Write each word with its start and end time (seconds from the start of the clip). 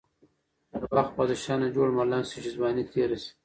د 0.81 0.81
وخت 0.95 1.11
بادشاه 1.17 1.57
نه 1.61 1.67
جوړ 1.75 1.87
ملنګ 1.97 2.23
شی، 2.29 2.39
چی 2.43 2.51
ځوانی 2.55 2.83
تیره 2.91 3.17
شی. 3.23 3.31